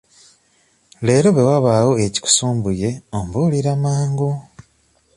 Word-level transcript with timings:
Leero 1.05 1.29
bwe 1.35 1.43
wabaawo 1.49 1.93
ekikusumbuye 2.05 2.89
ombuulira 3.17 3.71
mangu. 3.83 4.31